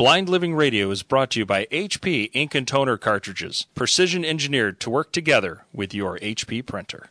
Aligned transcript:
Blind 0.00 0.30
Living 0.30 0.54
Radio 0.54 0.90
is 0.90 1.02
brought 1.02 1.28
to 1.32 1.40
you 1.40 1.44
by 1.44 1.66
HP 1.66 2.30
Ink 2.32 2.54
and 2.54 2.66
Toner 2.66 2.96
cartridges, 2.96 3.66
precision 3.74 4.24
engineered 4.24 4.80
to 4.80 4.88
work 4.88 5.12
together 5.12 5.66
with 5.74 5.92
your 5.92 6.18
HP 6.20 6.64
printer. 6.64 7.10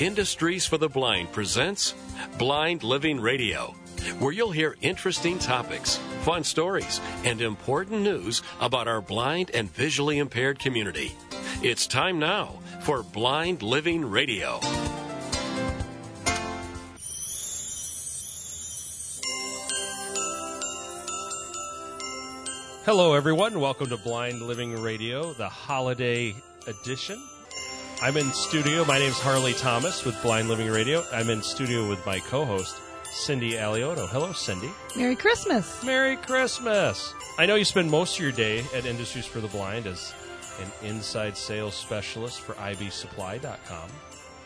Industries 0.00 0.64
for 0.64 0.78
the 0.78 0.88
Blind 0.88 1.32
presents 1.32 1.94
Blind 2.38 2.82
Living 2.82 3.20
Radio, 3.20 3.74
where 4.20 4.32
you'll 4.32 4.52
hear 4.52 4.74
interesting 4.80 5.38
topics, 5.38 6.00
fun 6.22 6.44
stories, 6.44 6.98
and 7.24 7.42
important 7.42 8.00
news 8.00 8.40
about 8.58 8.88
our 8.88 9.02
blind 9.02 9.50
and 9.50 9.70
visually 9.70 10.16
impaired 10.16 10.58
community. 10.58 11.12
It's 11.60 11.86
time 11.86 12.18
now 12.18 12.54
for 12.80 13.02
Blind 13.02 13.60
Living 13.60 14.10
Radio. 14.10 14.60
Hello, 22.84 23.14
everyone. 23.14 23.60
Welcome 23.60 23.88
to 23.88 23.96
Blind 23.96 24.40
Living 24.42 24.80
Radio, 24.80 25.32
the 25.34 25.48
holiday 25.48 26.34
edition. 26.66 27.22
I'm 28.00 28.16
in 28.16 28.30
studio. 28.32 28.84
My 28.84 28.98
name 28.98 29.10
is 29.10 29.18
Harley 29.18 29.52
Thomas 29.54 30.04
with 30.04 30.20
Blind 30.22 30.48
Living 30.48 30.68
Radio. 30.70 31.04
I'm 31.12 31.28
in 31.28 31.42
studio 31.42 31.88
with 31.88 32.04
my 32.06 32.18
co-host, 32.20 32.76
Cindy 33.04 33.52
Alioto. 33.52 34.08
Hello, 34.08 34.32
Cindy. 34.32 34.70
Merry 34.96 35.16
Christmas. 35.16 35.82
Merry 35.84 36.16
Christmas. 36.16 37.12
I 37.38 37.46
know 37.46 37.56
you 37.56 37.64
spend 37.64 37.90
most 37.90 38.16
of 38.16 38.22
your 38.22 38.32
day 38.32 38.64
at 38.74 38.86
Industries 38.86 39.26
for 39.26 39.40
the 39.40 39.48
Blind 39.48 39.86
as 39.86 40.14
an 40.62 40.88
inside 40.88 41.36
sales 41.36 41.74
specialist 41.74 42.40
for 42.40 42.54
ibsupply.com. 42.54 43.88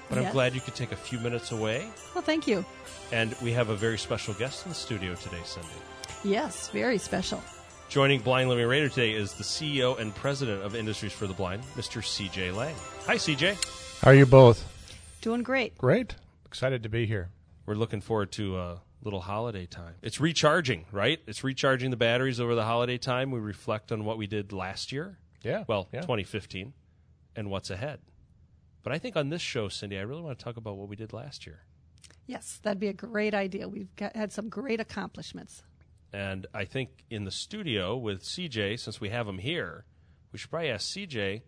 But 0.08 0.18
I'm 0.18 0.32
glad 0.32 0.54
you 0.54 0.60
could 0.60 0.74
take 0.74 0.92
a 0.92 0.96
few 0.96 1.18
minutes 1.20 1.52
away. 1.52 1.88
Well, 2.14 2.22
thank 2.22 2.46
you. 2.46 2.64
And 3.12 3.34
we 3.42 3.52
have 3.52 3.70
a 3.70 3.76
very 3.76 3.96
special 3.98 4.34
guest 4.34 4.64
in 4.66 4.70
the 4.70 4.74
studio 4.74 5.14
today, 5.14 5.40
Cindy. 5.44 5.68
Yes, 6.24 6.68
very 6.68 6.98
special. 6.98 7.42
Joining 7.92 8.20
Blind 8.22 8.48
Living 8.48 8.66
Radio 8.66 8.88
today 8.88 9.12
is 9.12 9.34
the 9.34 9.44
CEO 9.44 9.98
and 9.98 10.14
president 10.14 10.62
of 10.62 10.74
Industries 10.74 11.12
for 11.12 11.26
the 11.26 11.34
Blind, 11.34 11.62
Mr. 11.76 12.00
CJ 12.00 12.56
Lange. 12.56 12.74
Hi, 13.04 13.16
CJ. 13.16 14.00
How 14.00 14.12
are 14.12 14.14
you 14.14 14.24
both? 14.24 14.64
Doing 15.20 15.42
great. 15.42 15.76
Great. 15.76 16.14
Excited 16.46 16.84
to 16.84 16.88
be 16.88 17.04
here. 17.04 17.28
We're 17.66 17.74
looking 17.74 18.00
forward 18.00 18.32
to 18.32 18.58
a 18.58 18.80
little 19.02 19.20
holiday 19.20 19.66
time. 19.66 19.96
It's 20.00 20.20
recharging, 20.20 20.86
right? 20.90 21.20
It's 21.26 21.44
recharging 21.44 21.90
the 21.90 21.98
batteries 21.98 22.40
over 22.40 22.54
the 22.54 22.64
holiday 22.64 22.96
time. 22.96 23.30
We 23.30 23.40
reflect 23.40 23.92
on 23.92 24.06
what 24.06 24.16
we 24.16 24.26
did 24.26 24.54
last 24.54 24.90
year, 24.90 25.18
Yeah. 25.42 25.64
well, 25.68 25.90
yeah. 25.92 26.00
2015, 26.00 26.72
and 27.36 27.50
what's 27.50 27.68
ahead. 27.68 28.00
But 28.82 28.94
I 28.94 28.98
think 29.00 29.16
on 29.16 29.28
this 29.28 29.42
show, 29.42 29.68
Cindy, 29.68 29.98
I 29.98 30.02
really 30.02 30.22
want 30.22 30.38
to 30.38 30.42
talk 30.42 30.56
about 30.56 30.78
what 30.78 30.88
we 30.88 30.96
did 30.96 31.12
last 31.12 31.46
year. 31.46 31.60
Yes, 32.24 32.58
that'd 32.62 32.80
be 32.80 32.88
a 32.88 32.94
great 32.94 33.34
idea. 33.34 33.68
We've 33.68 33.94
got, 33.96 34.16
had 34.16 34.32
some 34.32 34.48
great 34.48 34.80
accomplishments. 34.80 35.62
And 36.12 36.46
I 36.52 36.64
think 36.64 37.04
in 37.10 37.24
the 37.24 37.30
studio 37.30 37.96
with 37.96 38.22
CJ, 38.22 38.78
since 38.78 39.00
we 39.00 39.08
have 39.08 39.26
him 39.26 39.38
here, 39.38 39.84
we 40.30 40.38
should 40.38 40.50
probably 40.50 40.70
ask 40.70 40.94
CJ, 40.94 41.42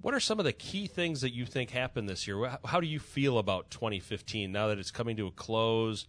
what 0.00 0.14
are 0.14 0.20
some 0.20 0.38
of 0.38 0.44
the 0.44 0.52
key 0.52 0.86
things 0.86 1.22
that 1.22 1.32
you 1.32 1.46
think 1.46 1.70
happened 1.70 2.08
this 2.08 2.26
year? 2.26 2.58
How- 2.64 2.80
do 2.80 2.86
you 2.86 3.00
feel 3.00 3.38
about 3.38 3.70
2015 3.70 4.52
now 4.52 4.68
that 4.68 4.78
it's 4.78 4.90
coming 4.90 5.16
to 5.16 5.26
a 5.26 5.32
close? 5.32 6.06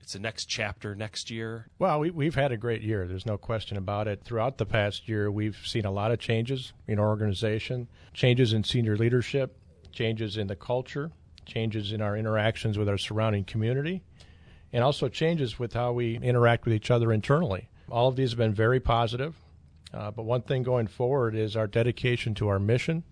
It's 0.00 0.14
the 0.14 0.20
next 0.20 0.46
chapter 0.46 0.94
next 0.94 1.30
year. 1.30 1.68
Well, 1.78 2.00
we, 2.00 2.10
we've 2.10 2.34
had 2.34 2.50
a 2.50 2.56
great 2.56 2.82
year. 2.82 3.06
There's 3.06 3.26
no 3.26 3.38
question 3.38 3.76
about 3.76 4.08
it. 4.08 4.22
Throughout 4.24 4.58
the 4.58 4.66
past 4.66 5.08
year, 5.08 5.30
we've 5.30 5.58
seen 5.64 5.84
a 5.84 5.90
lot 5.90 6.10
of 6.10 6.18
changes 6.18 6.72
in 6.88 6.98
our 6.98 7.08
organization, 7.08 7.88
changes 8.12 8.52
in 8.52 8.64
senior 8.64 8.96
leadership, 8.96 9.56
changes 9.92 10.36
in 10.36 10.48
the 10.48 10.56
culture, 10.56 11.12
changes 11.46 11.92
in 11.92 12.00
our 12.00 12.16
interactions 12.16 12.78
with 12.78 12.88
our 12.88 12.98
surrounding 12.98 13.44
community, 13.44 14.02
and 14.72 14.82
also 14.82 15.08
changes 15.08 15.58
with 15.58 15.74
how 15.74 15.92
we 15.92 16.18
interact 16.18 16.64
with 16.64 16.74
each 16.74 16.90
other 16.90 17.12
internally. 17.12 17.68
All 17.90 18.08
of 18.08 18.16
these 18.16 18.30
have 18.30 18.38
been 18.38 18.54
very 18.54 18.80
positive. 18.80 19.36
Uh, 19.92 20.10
but 20.10 20.22
one 20.22 20.42
thing 20.42 20.62
going 20.62 20.86
forward 20.86 21.34
is 21.34 21.54
our 21.56 21.66
dedication 21.66 22.34
to 22.34 22.48
our 22.48 22.58
mission 22.58 23.04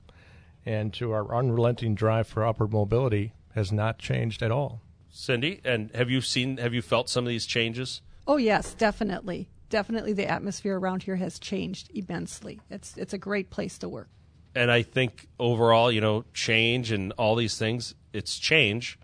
and 0.65 0.93
to 0.95 1.13
our 1.13 1.35
unrelenting 1.35 1.95
drive 1.95 2.27
for 2.27 2.47
upward 2.47 2.73
mobility 2.73 3.33
has 3.55 3.71
not 3.71 3.99
changed 3.99 4.43
at 4.43 4.51
all. 4.51 4.81
Cindy, 5.11 5.61
and 5.65 5.91
have 5.95 6.09
you 6.09 6.21
seen, 6.21 6.57
have 6.57 6.73
you 6.73 6.83
felt 6.83 7.09
some 7.09 7.25
of 7.25 7.29
these 7.29 7.45
changes? 7.45 8.01
Oh, 8.27 8.37
yes, 8.37 8.75
definitely. 8.75 9.49
Definitely 9.69 10.13
the 10.13 10.29
atmosphere 10.29 10.79
around 10.79 11.03
here 11.03 11.17
has 11.17 11.39
changed 11.39 11.91
immensely. 11.95 12.61
It's, 12.71 12.97
it's 12.97 13.13
a 13.13 13.19
great 13.19 13.51
place 13.51 13.77
to 13.79 13.89
work. 13.89 14.09
And 14.55 14.71
I 14.71 14.83
think 14.83 15.29
overall, 15.39 15.93
you 15.93 16.01
know, 16.01 16.25
change 16.33 16.91
and 16.93 17.13
all 17.13 17.37
these 17.37 17.59
things, 17.59 17.95
it's 18.13 18.39
change. 18.39 18.99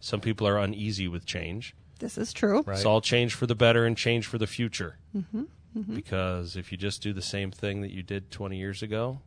Some 0.00 0.20
people 0.20 0.46
are 0.46 0.58
uneasy 0.58 1.08
with 1.08 1.24
change. 1.26 1.74
This 2.02 2.18
is 2.18 2.32
true. 2.32 2.62
Right. 2.66 2.76
It's 2.76 2.84
all 2.84 3.00
change 3.00 3.34
for 3.34 3.46
the 3.46 3.54
better 3.54 3.86
and 3.86 3.96
change 3.96 4.26
for 4.26 4.36
the 4.36 4.48
future. 4.48 4.96
Mm-hmm. 5.16 5.44
Because 5.94 6.56
if 6.56 6.72
you 6.72 6.76
just 6.76 7.00
do 7.00 7.12
the 7.12 7.22
same 7.22 7.52
thing 7.52 7.80
that 7.82 7.92
you 7.92 8.02
did 8.02 8.30
20 8.30 8.58
years 8.58 8.82
ago, 8.82 9.20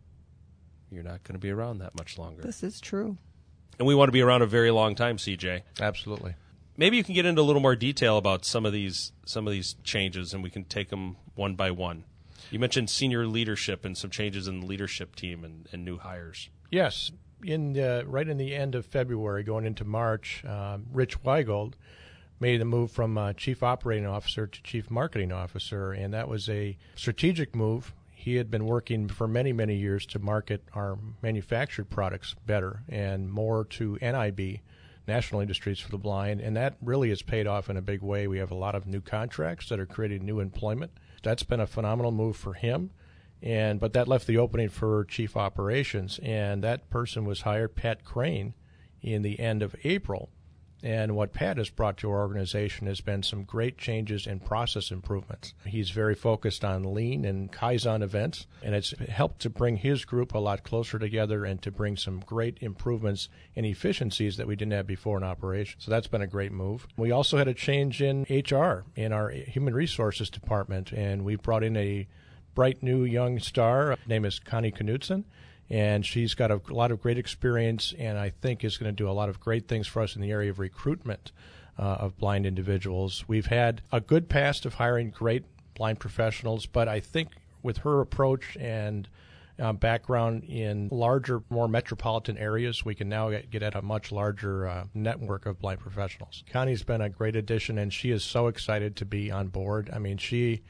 you're 0.92 1.02
not 1.02 1.24
going 1.24 1.34
to 1.34 1.40
be 1.40 1.50
around 1.50 1.80
that 1.80 1.96
much 1.98 2.18
longer. 2.18 2.42
This 2.42 2.62
is 2.62 2.82
true. 2.82 3.18
And 3.80 3.88
we 3.88 3.96
want 3.96 4.10
to 4.10 4.12
be 4.12 4.22
around 4.22 4.42
a 4.42 4.46
very 4.46 4.72
long 4.72 4.94
time, 4.94 5.18
CJ. 5.18 5.62
Absolutely. 5.80 6.36
Maybe 6.78 6.98
you 6.98 7.04
can 7.04 7.16
get 7.16 7.26
into 7.26 7.42
a 7.42 7.44
little 7.44 7.62
more 7.62 7.78
detail 7.78 8.18
about 8.18 8.44
some 8.44 8.66
of 8.66 8.74
these 8.74 9.14
some 9.26 9.48
of 9.48 9.54
these 9.54 9.76
changes, 9.84 10.34
and 10.34 10.44
we 10.44 10.50
can 10.50 10.66
take 10.66 10.90
them 10.90 11.16
one 11.34 11.56
by 11.56 11.72
one. 11.72 12.04
You 12.52 12.60
mentioned 12.60 12.90
senior 12.90 13.26
leadership 13.26 13.86
and 13.86 13.98
some 13.98 14.10
changes 14.10 14.48
in 14.50 14.60
the 14.60 14.66
leadership 14.68 15.16
team 15.16 15.46
and, 15.46 15.68
and 15.72 15.86
new 15.86 15.98
hires. 15.98 16.50
Yes, 16.70 17.12
in 17.44 17.74
the, 17.74 18.04
right 18.06 18.28
in 18.28 18.38
the 18.38 18.54
end 18.54 18.76
of 18.76 18.86
February, 18.86 19.44
going 19.44 19.66
into 19.66 19.84
March, 19.84 20.44
uh, 20.46 20.78
Rich 20.92 21.24
Weigold 21.24 21.74
made 22.40 22.62
the 22.62 22.66
move 22.66 22.92
from 22.92 23.18
uh, 23.18 23.34
chief 23.34 23.64
operating 23.64 24.06
officer 24.06 24.48
to 24.48 24.64
chief 24.64 24.92
marketing 24.92 25.32
officer, 25.32 25.92
and 25.92 26.14
that 26.14 26.28
was 26.28 26.50
a 26.50 26.78
strategic 26.96 27.56
move. 27.56 27.94
He 28.12 28.36
had 28.36 28.50
been 28.50 28.66
working 28.66 29.08
for 29.08 29.28
many, 29.28 29.54
many 29.54 29.76
years 29.76 30.06
to 30.08 30.20
market 30.20 30.64
our 30.74 30.98
manufactured 31.22 31.90
products 31.90 32.36
better 32.46 32.82
and 32.90 33.32
more 33.32 33.66
to 33.66 33.98
NIB, 34.02 34.60
National 35.08 35.42
Industries 35.42 35.80
for 35.80 35.92
the 35.92 35.98
Blind, 35.98 36.42
and 36.42 36.58
that 36.58 36.76
really 36.82 37.10
has 37.10 37.22
paid 37.22 37.46
off 37.46 37.70
in 37.70 37.78
a 37.78 37.82
big 37.82 38.02
way. 38.02 38.28
We 38.28 38.40
have 38.40 38.52
a 38.52 38.56
lot 38.56 38.76
of 38.76 38.88
new 38.88 39.02
contracts 39.02 39.70
that 39.70 39.80
are 39.80 39.86
creating 39.86 40.26
new 40.26 40.40
employment. 40.40 40.92
That's 41.22 41.44
been 41.44 41.60
a 41.60 41.68
phenomenal 41.68 42.12
move 42.12 42.36
for 42.36 42.54
him 42.54 42.92
and 43.42 43.80
but 43.80 43.94
that 43.94 44.08
left 44.08 44.28
the 44.28 44.38
opening 44.38 44.70
for 44.70 45.06
chief 45.06 45.38
operations 45.38 46.20
and 46.24 46.64
that 46.64 46.90
person 46.90 47.26
was 47.26 47.42
hired 47.42 47.76
pat 47.76 48.04
crane 48.04 48.54
in 49.02 49.22
the 49.22 49.40
end 49.40 49.62
of 49.62 49.76
april 49.84 50.30
and 50.86 51.16
what 51.16 51.34
pat 51.34 51.58
has 51.58 51.72
brought 51.72 51.98
to 51.98 52.12
our 52.12 52.20
organization 52.20 52.86
has 52.86 53.02
been 53.02 53.24
some 53.24 53.44
great 53.44 53.76
changes 53.76 54.28
in 54.28 54.40
process 54.40 54.92
improvements. 54.92 55.56
He's 55.66 55.90
very 55.90 56.14
focused 56.14 56.64
on 56.64 56.94
lean 56.94 57.26
and 57.26 57.52
kaizen 57.52 58.04
events 58.04 58.46
and 58.62 58.76
it's 58.76 58.92
helped 59.10 59.40
to 59.40 59.50
bring 59.50 59.78
his 59.78 60.06
group 60.06 60.36
a 60.36 60.38
lot 60.38 60.64
closer 60.64 61.00
together 61.00 61.44
and 61.44 61.60
to 61.64 61.72
bring 61.72 61.98
some 61.98 62.20
great 62.20 62.60
improvements 62.62 63.30
and 63.56 63.66
efficiencies 63.66 64.38
that 64.38 64.46
we 64.46 64.56
didn't 64.56 64.74
have 64.74 64.86
before 64.86 65.18
in 65.18 65.24
operation 65.24 65.80
so 65.80 65.90
that's 65.90 66.08
been 66.08 66.22
a 66.22 66.28
great 66.28 66.52
move. 66.52 66.88
We 66.96 67.10
also 67.10 67.38
had 67.38 67.48
a 67.48 67.56
change 67.56 68.04
in 68.04 68.28
hr 68.30 68.84
in 68.96 69.12
our 69.12 69.32
human 69.32 69.74
resources 69.74 70.30
department 70.30 70.92
and 70.92 71.26
we 71.26 71.36
brought 71.36 71.64
in 71.64 71.76
a 71.76 72.08
bright 72.54 72.84
new 72.84 73.04
young 73.04 73.40
star. 73.40 73.88
Her 73.88 73.98
name 74.08 74.24
is 74.24 74.40
Connie 74.40 74.72
Knudsen, 74.72 75.26
and 75.70 76.06
she's 76.06 76.34
got 76.34 76.52
a 76.52 76.62
lot 76.70 76.92
of 76.92 77.02
great 77.02 77.18
experience, 77.18 77.94
and 77.98 78.18
I 78.18 78.30
think 78.30 78.64
is 78.64 78.78
going 78.78 78.94
to 78.94 78.96
do 78.96 79.10
a 79.10 79.14
lot 79.14 79.30
of 79.30 79.40
great 79.40 79.68
things 79.68 79.88
for 79.88 80.02
us 80.02 80.16
in 80.16 80.22
the 80.22 80.32
area 80.32 80.52
of 80.52 80.60
recruitment 80.60 81.32
uh, 81.78 81.84
of 81.84 82.18
blind 82.18 82.46
individuals. 82.46 83.26
We've 83.28 83.48
had 83.48 83.82
a 83.92 84.00
good 84.00 84.30
past 84.30 84.66
of 84.66 84.76
hiring 84.76 85.10
great 85.10 85.44
blind 85.74 86.00
professionals, 86.00 86.66
but 86.66 86.88
I 86.88 87.00
think 87.00 87.30
with 87.64 87.78
her 87.80 88.00
approach 88.00 88.56
and 88.58 89.08
uh, 89.58 89.74
background 89.74 90.44
in 90.44 90.90
larger, 90.92 91.42
more 91.50 91.68
metropolitan 91.68 92.38
areas, 92.38 92.84
we 92.84 92.94
can 92.94 93.10
now 93.10 93.30
get, 93.30 93.50
get 93.50 93.64
at 93.64 93.76
a 93.76 93.82
much 93.82 94.12
larger 94.12 94.68
uh, 94.68 94.84
network 94.94 95.46
of 95.46 95.60
blind 95.60 95.80
professionals. 95.80 96.44
Connie's 96.52 96.84
been 96.84 97.02
a 97.02 97.10
great 97.10 97.36
addition, 97.36 97.78
and 97.78 97.94
she 97.94 98.12
is 98.12 98.24
so 98.24 98.48
excited 98.48 98.96
to 98.98 99.06
be 99.06 99.32
on 99.32 99.48
board. 99.48 99.90
I 99.94 100.00
mean, 100.00 100.18
she 100.18 100.62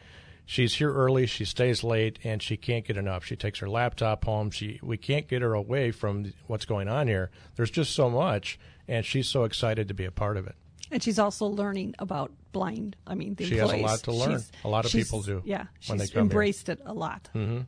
she's 0.46 0.76
here 0.76 0.94
early, 0.94 1.26
she 1.26 1.46
stays 1.46 1.84
late, 1.84 2.20
and 2.24 2.42
she 2.42 2.58
can't 2.58 2.86
get 2.86 2.98
enough. 2.98 3.26
She 3.26 3.36
takes 3.36 3.60
her 3.60 3.70
laptop 3.70 4.26
home. 4.26 4.52
She 4.52 4.80
we 4.84 4.98
can't 4.98 5.28
get 5.28 5.42
her 5.42 5.54
away 5.54 5.92
from 5.92 6.34
what's 6.48 6.66
going 6.66 6.88
on 6.88 7.08
here. 7.08 7.32
There's 7.56 7.72
just 7.72 7.94
so 7.94 8.10
much, 8.10 8.60
and 8.88 9.06
she's 9.06 9.28
so 9.28 9.44
excited 9.44 9.88
to 9.88 9.94
be 9.94 10.06
a 10.06 10.12
part 10.12 10.38
of 10.38 10.48
it. 10.48 10.56
And 10.92 11.02
she's 11.02 11.18
also 11.18 11.48
learning 11.48 11.96
about 12.00 12.32
blind. 12.52 12.96
I 13.08 13.16
mean, 13.16 13.34
the 13.36 13.46
She 13.46 13.58
has 13.58 13.72
a 13.72 13.78
lot 13.78 14.00
to 14.04 14.12
learn. 14.12 14.30
She's- 14.32 14.52
A 14.64 14.70
lot 14.70 14.86
of 14.86 14.92
people 14.92 15.22
do 15.24 15.42
Yeah, 15.44 15.66
when 15.88 15.98
they 15.98 16.04
she's 16.06 16.12
come 16.12 16.20
here. 16.20 16.22
Embraced 16.32 16.70
it 16.70 16.80
a 16.86 16.94
lot. 16.94 17.30
Mm-hmm. 17.34 17.62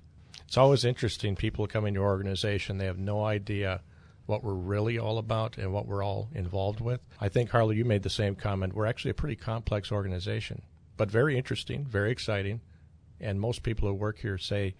It's 0.45 0.55
always 0.57 0.85
interesting. 0.85 1.35
People 1.35 1.65
come 1.67 1.85
into 1.87 1.99
your 1.99 2.07
organization, 2.07 2.77
they 2.77 2.85
have 2.85 2.99
no 2.99 3.25
idea 3.25 3.81
what 4.27 4.43
we're 4.43 4.53
really 4.53 4.99
all 4.99 5.17
about 5.17 5.57
and 5.57 5.73
what 5.73 5.87
we're 5.87 6.03
all 6.03 6.29
involved 6.33 6.79
with. 6.79 7.01
I 7.19 7.27
think, 7.29 7.49
Harley, 7.49 7.75
you 7.77 7.85
made 7.85 8.03
the 8.03 8.09
same 8.09 8.35
comment. 8.35 8.73
We're 8.75 8.85
actually 8.85 9.11
a 9.11 9.15
pretty 9.15 9.35
complex 9.35 9.91
organization, 9.91 10.61
but 10.97 11.09
very 11.09 11.37
interesting, 11.37 11.85
very 11.85 12.11
exciting. 12.11 12.61
And 13.19 13.39
most 13.39 13.63
people 13.63 13.87
who 13.87 13.93
work 13.93 14.19
here 14.19 14.37
say, 14.37 14.75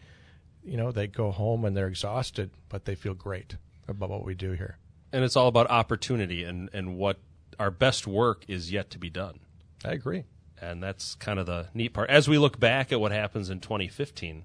you 0.64 0.78
know, 0.78 0.92
they 0.92 1.08
go 1.08 1.32
home 1.32 1.64
and 1.64 1.76
they're 1.78 1.88
exhausted, 1.88 2.52
but 2.70 2.86
they 2.86 2.96
feel 2.96 3.14
great 3.14 3.56
about 3.88 4.10
what 4.10 4.26
we 4.26 4.36
do 4.36 4.52
here. 4.52 4.78
And 5.14 5.24
it's 5.24 5.36
all 5.36 5.48
about 5.48 5.70
opportunity 5.70 6.44
and, 6.44 6.70
and 6.74 6.98
what 6.98 7.20
our 7.60 7.72
best 7.72 8.06
work 8.06 8.44
is 8.48 8.72
yet 8.72 8.90
to 8.92 9.00
be 9.00 9.10
done. 9.10 9.40
I 9.86 9.92
agree. 9.92 10.26
And 10.60 10.82
that's 10.84 11.16
kind 11.16 11.40
of 11.40 11.46
the 11.46 11.68
neat 11.74 11.94
part. 11.94 12.10
As 12.10 12.28
we 12.28 12.38
look 12.38 12.60
back 12.60 12.92
at 12.92 13.00
what 13.00 13.12
happens 13.12 13.50
in 13.50 13.60
2015, 13.60 14.44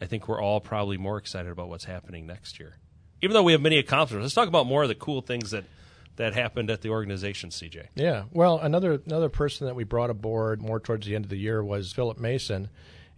I 0.00 0.06
think 0.06 0.28
we're 0.28 0.40
all 0.40 0.60
probably 0.60 0.96
more 0.96 1.16
excited 1.18 1.50
about 1.50 1.68
what's 1.68 1.84
happening 1.84 2.26
next 2.26 2.58
year. 2.58 2.76
Even 3.22 3.34
though 3.34 3.42
we 3.42 3.52
have 3.52 3.60
many 3.60 3.78
accomplishments, 3.78 4.24
let's 4.24 4.34
talk 4.34 4.48
about 4.48 4.66
more 4.66 4.82
of 4.82 4.88
the 4.88 4.94
cool 4.94 5.20
things 5.20 5.50
that, 5.50 5.64
that 6.16 6.34
happened 6.34 6.70
at 6.70 6.82
the 6.82 6.90
organization, 6.90 7.50
CJ. 7.50 7.86
Yeah. 7.94 8.24
Well, 8.32 8.58
another 8.58 9.00
another 9.06 9.28
person 9.28 9.66
that 9.66 9.74
we 9.74 9.84
brought 9.84 10.10
aboard 10.10 10.60
more 10.60 10.80
towards 10.80 11.06
the 11.06 11.14
end 11.14 11.24
of 11.24 11.30
the 11.30 11.38
year 11.38 11.62
was 11.62 11.92
Philip 11.92 12.18
Mason, 12.18 12.68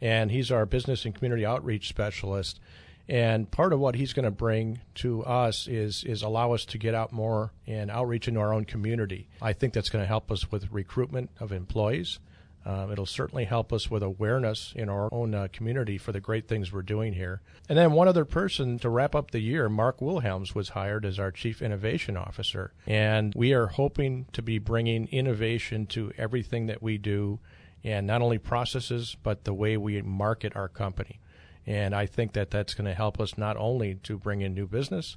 and 0.01 0.31
he's 0.31 0.51
our 0.51 0.67
business 0.67 1.05
and 1.05 1.15
community 1.15 1.45
outreach 1.45 1.89
specialist. 1.89 2.61
And 3.09 3.51
part 3.51 3.73
of 3.73 3.81
what 3.81 3.97
he's 3.97 4.13
going 4.13 4.25
to 4.25 4.31
bring 4.31 4.81
to 4.97 5.25
us 5.25 5.67
is 5.67 6.05
is 6.05 6.23
allow 6.23 6.53
us 6.53 6.65
to 6.67 6.79
get 6.79 6.95
out 6.95 7.13
more 7.13 7.53
and 7.67 7.91
outreach 7.91 8.29
into 8.29 8.41
our 8.41 8.55
own 8.55 8.65
community. 8.65 9.29
I 9.41 9.53
think 9.53 9.73
that's 9.73 9.91
going 9.91 10.03
to 10.03 10.09
help 10.09 10.31
us 10.31 10.51
with 10.53 10.71
recruitment 10.71 11.31
of 11.41 11.53
employees. 11.53 12.21
Um, 12.65 12.93
it'll 12.93 13.07
certainly 13.07 13.45
help 13.45 13.73
us 13.73 13.91
with 13.91 14.03
awareness 14.03 14.73
in 14.77 14.89
our 14.89 15.09
own 15.13 15.35
uh, 15.35 15.49
community 15.53 15.99
for 15.99 16.13
the 16.13 16.21
great 16.21 16.47
things 16.47 16.73
we're 16.73 16.83
doing 16.83 17.13
here. 17.13 17.43
And 17.69 17.77
then 17.77 17.93
one 17.93 18.07
other 18.07 18.25
person 18.25 18.79
to 18.81 18.89
wrap 18.89 19.15
up 19.15 19.31
the 19.31 19.41
year, 19.41 19.69
Mark 19.69 20.01
Wilhelms 20.01 20.55
was 20.55 20.71
hired 20.71 21.05
as 21.05 21.19
our 21.19 21.33
Chief 21.33 21.61
Innovation 21.61 22.17
Officer. 22.17 22.73
And 22.87 23.33
we 23.35 23.53
are 23.53 23.67
hoping 23.67 24.27
to 24.33 24.43
be 24.43 24.59
bringing 24.59 25.09
innovation 25.09 25.87
to 25.87 26.13
everything 26.17 26.67
that 26.67 26.83
we 26.83 26.99
do, 26.99 27.41
and 27.83 28.07
not 28.07 28.23
only 28.23 28.39
processes, 28.39 29.17
but 29.23 29.45
the 29.45 29.55
way 29.55 29.77
we 29.77 30.01
market 30.03 30.55
our 30.55 30.69
company. 30.69 31.19
And 31.67 31.95
I 31.95 32.07
think 32.07 32.33
that 32.33 32.51
that's 32.51 32.75
going 32.75 32.87
to 32.87 32.95
help 32.95 33.21
us 33.21 33.37
not 33.37 33.57
only 33.57 33.97
to 34.05 34.19
bring 34.19 34.41
in 34.41 34.55
new 34.55 34.67
business, 34.67 35.17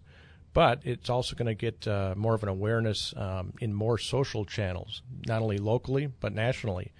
but 0.54 0.80
it's 0.84 1.10
also 1.10 1.36
going 1.36 1.48
to 1.48 1.54
get 1.54 1.88
uh, 1.88 2.14
more 2.16 2.34
of 2.34 2.42
an 2.42 2.50
awareness 2.50 3.14
um, 3.18 3.54
in 3.60 3.74
more 3.74 3.98
social 3.98 4.46
channels, 4.46 5.02
not 5.28 5.42
only 5.42 5.58
locally, 5.58 6.08
but 6.08 6.34
nationally. 6.34 6.94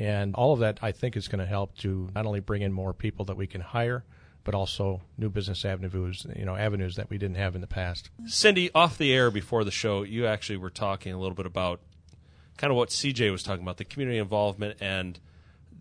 And 0.00 0.34
all 0.34 0.54
of 0.54 0.60
that, 0.60 0.78
I 0.80 0.92
think, 0.92 1.14
is 1.14 1.28
going 1.28 1.40
to 1.40 1.46
help 1.46 1.76
to 1.78 2.08
not 2.14 2.24
only 2.24 2.40
bring 2.40 2.62
in 2.62 2.72
more 2.72 2.94
people 2.94 3.26
that 3.26 3.36
we 3.36 3.46
can 3.46 3.60
hire, 3.60 4.02
but 4.44 4.54
also 4.54 5.02
new 5.18 5.28
business 5.28 5.62
avenues, 5.62 6.26
you 6.34 6.46
know, 6.46 6.56
avenues 6.56 6.96
that 6.96 7.10
we 7.10 7.18
didn't 7.18 7.36
have 7.36 7.54
in 7.54 7.60
the 7.60 7.66
past. 7.66 8.08
Cindy, 8.24 8.70
off 8.74 8.96
the 8.96 9.12
air 9.12 9.30
before 9.30 9.62
the 9.62 9.70
show, 9.70 10.02
you 10.02 10.26
actually 10.26 10.56
were 10.56 10.70
talking 10.70 11.12
a 11.12 11.18
little 11.18 11.34
bit 11.34 11.44
about 11.44 11.82
kind 12.56 12.70
of 12.70 12.78
what 12.78 12.88
CJ 12.88 13.30
was 13.30 13.42
talking 13.42 13.62
about, 13.62 13.76
the 13.76 13.84
community 13.84 14.16
involvement 14.16 14.78
and 14.80 15.20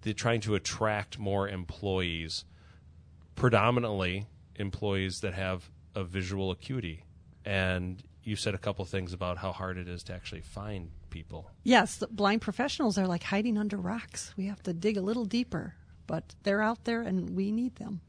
the 0.02 0.14
trying 0.14 0.42
to 0.42 0.54
attract 0.54 1.18
more 1.18 1.48
employees, 1.48 2.44
predominantly 3.36 4.28
employees 4.58 5.22
that 5.22 5.34
have 5.34 5.70
a 5.96 6.04
visual 6.04 6.52
acuity. 6.52 7.06
And 7.46 8.04
you 8.22 8.36
said 8.36 8.54
a 8.54 8.58
couple 8.58 8.84
things 8.84 9.14
about 9.14 9.38
how 9.38 9.54
hard 9.54 9.78
it 9.78 9.88
is 9.88 10.04
to 10.04 10.14
actually 10.14 10.42
find 10.42 10.92
people. 11.10 11.50
Yes, 11.64 12.04
blind 12.12 12.42
professionals 12.42 12.98
are 12.98 13.08
like 13.08 13.24
hiding 13.24 13.58
under 13.58 13.78
rocks. 13.78 14.34
We 14.38 14.48
have 14.48 14.64
to 14.64 14.74
dig 14.74 14.98
a 14.98 15.02
little 15.02 15.26
deeper, 15.26 15.76
but 16.08 16.36
they're 16.44 16.62
out 16.62 16.86
there 16.86 17.02
and 17.02 17.36
we 17.36 17.52
need 17.52 17.76
them. 17.76 18.02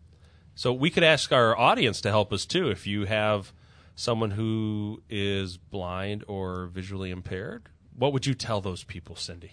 So 0.55 0.73
we 0.73 0.91
could 0.91 1.05
ask 1.05 1.33
our 1.33 1.57
audience 1.57 2.01
to 2.03 2.11
help 2.11 2.33
us 2.33 2.45
too. 2.45 2.71
If 2.71 2.87
you 2.87 3.07
have 3.07 3.53
someone 3.95 4.33
who 4.33 5.03
is 5.09 5.57
blind 5.57 6.25
or 6.29 6.67
visually 6.67 7.11
impaired, 7.11 7.69
what 7.97 8.13
would 8.13 8.27
you 8.27 8.35
tell 8.35 8.61
those 8.61 8.85
people, 8.85 9.17
Cindy? 9.17 9.53